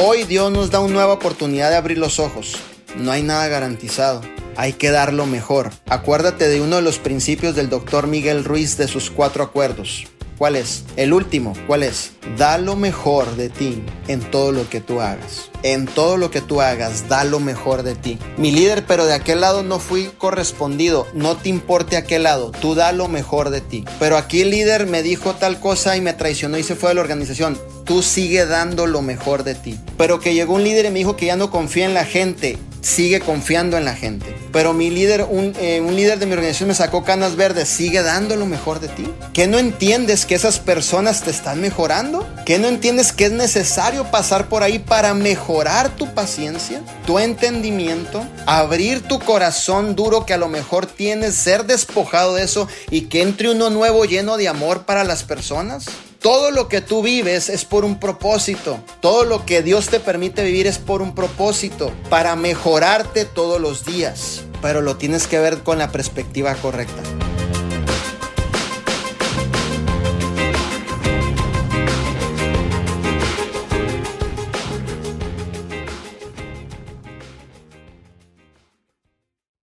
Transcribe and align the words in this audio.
Hoy 0.00 0.22
Dios 0.22 0.52
nos 0.52 0.70
da 0.70 0.78
una 0.78 0.94
nueva 0.94 1.14
oportunidad 1.14 1.70
de 1.70 1.76
abrir 1.76 1.98
los 1.98 2.20
ojos. 2.20 2.54
No 2.96 3.10
hay 3.10 3.24
nada 3.24 3.48
garantizado. 3.48 4.20
Hay 4.56 4.74
que 4.74 4.92
dar 4.92 5.12
lo 5.12 5.26
mejor. 5.26 5.70
Acuérdate 5.86 6.46
de 6.46 6.60
uno 6.60 6.76
de 6.76 6.82
los 6.82 7.00
principios 7.00 7.56
del 7.56 7.68
doctor 7.68 8.06
Miguel 8.06 8.44
Ruiz 8.44 8.76
de 8.76 8.86
sus 8.86 9.10
cuatro 9.10 9.42
acuerdos. 9.42 10.06
¿Cuál 10.38 10.54
es? 10.54 10.84
El 10.94 11.12
último, 11.12 11.52
¿cuál 11.66 11.82
es? 11.82 12.12
Da 12.36 12.58
lo 12.58 12.76
mejor 12.76 13.34
de 13.34 13.48
ti 13.48 13.82
en 14.06 14.20
todo 14.20 14.52
lo 14.52 14.70
que 14.70 14.80
tú 14.80 15.00
hagas. 15.00 15.50
En 15.64 15.86
todo 15.86 16.16
lo 16.16 16.30
que 16.30 16.40
tú 16.40 16.60
hagas, 16.60 17.08
da 17.08 17.24
lo 17.24 17.40
mejor 17.40 17.82
de 17.82 17.96
ti. 17.96 18.20
Mi 18.36 18.52
líder, 18.52 18.84
pero 18.86 19.04
de 19.04 19.14
aquel 19.14 19.40
lado 19.40 19.64
no 19.64 19.80
fui 19.80 20.10
correspondido. 20.16 21.08
No 21.12 21.36
te 21.36 21.48
importe 21.48 21.96
aquel 21.96 22.22
lado, 22.22 22.52
tú 22.52 22.76
da 22.76 22.92
lo 22.92 23.08
mejor 23.08 23.50
de 23.50 23.60
ti. 23.60 23.84
Pero 23.98 24.16
aquí 24.16 24.42
el 24.42 24.50
líder 24.50 24.86
me 24.86 25.02
dijo 25.02 25.34
tal 25.34 25.58
cosa 25.58 25.96
y 25.96 26.00
me 26.00 26.12
traicionó 26.12 26.56
y 26.56 26.62
se 26.62 26.76
fue 26.76 26.90
de 26.90 26.94
la 26.94 27.00
organización. 27.00 27.58
Tú 27.84 28.02
sigue 28.02 28.46
dando 28.46 28.86
lo 28.86 29.02
mejor 29.02 29.42
de 29.42 29.56
ti. 29.56 29.76
Pero 29.96 30.20
que 30.20 30.34
llegó 30.34 30.54
un 30.54 30.62
líder 30.62 30.84
y 30.84 30.90
me 30.90 31.00
dijo 31.00 31.16
que 31.16 31.26
ya 31.26 31.34
no 31.34 31.50
confía 31.50 31.86
en 31.86 31.94
la 31.94 32.04
gente 32.04 32.58
sigue 32.80 33.20
confiando 33.20 33.76
en 33.76 33.84
la 33.84 33.94
gente. 33.94 34.34
Pero 34.52 34.72
mi 34.72 34.90
líder, 34.90 35.26
un, 35.28 35.54
eh, 35.60 35.80
un, 35.80 35.96
líder 35.96 36.18
de 36.18 36.26
mi 36.26 36.32
organización 36.32 36.68
me 36.68 36.74
sacó 36.74 37.04
canas 37.04 37.36
verdes, 37.36 37.68
sigue 37.68 38.02
dando 38.02 38.36
lo 38.36 38.46
mejor 38.46 38.80
de 38.80 38.88
ti. 38.88 39.08
¿Que 39.32 39.46
no 39.46 39.58
entiendes 39.58 40.26
que 40.26 40.34
esas 40.34 40.58
personas 40.58 41.22
te 41.22 41.30
están 41.30 41.60
mejorando? 41.60 42.26
¿Que 42.44 42.58
no 42.58 42.68
entiendes 42.68 43.12
que 43.12 43.26
es 43.26 43.32
necesario 43.32 44.10
pasar 44.10 44.48
por 44.48 44.62
ahí 44.62 44.78
para 44.78 45.14
mejorar 45.14 45.94
tu 45.96 46.12
paciencia, 46.14 46.82
tu 47.06 47.18
entendimiento, 47.18 48.26
abrir 48.46 49.02
tu 49.02 49.18
corazón 49.18 49.94
duro 49.94 50.24
que 50.24 50.34
a 50.34 50.38
lo 50.38 50.48
mejor 50.48 50.86
tienes, 50.86 51.34
ser 51.34 51.66
despojado 51.66 52.34
de 52.34 52.44
eso 52.44 52.68
y 52.90 53.02
que 53.02 53.22
entre 53.22 53.50
uno 53.50 53.70
nuevo 53.70 54.04
lleno 54.04 54.36
de 54.36 54.48
amor 54.48 54.84
para 54.84 55.04
las 55.04 55.24
personas? 55.24 55.86
Todo 56.28 56.50
lo 56.50 56.68
que 56.68 56.82
tú 56.82 57.00
vives 57.00 57.48
es 57.48 57.64
por 57.64 57.86
un 57.86 57.98
propósito. 57.98 58.78
Todo 59.00 59.24
lo 59.24 59.46
que 59.46 59.62
Dios 59.62 59.86
te 59.88 59.98
permite 59.98 60.44
vivir 60.44 60.66
es 60.66 60.76
por 60.76 61.00
un 61.00 61.14
propósito, 61.14 61.90
para 62.10 62.36
mejorarte 62.36 63.24
todos 63.24 63.58
los 63.58 63.86
días. 63.86 64.42
Pero 64.60 64.82
lo 64.82 64.98
tienes 64.98 65.26
que 65.26 65.38
ver 65.38 65.62
con 65.62 65.78
la 65.78 65.90
perspectiva 65.90 66.54
correcta. 66.56 67.00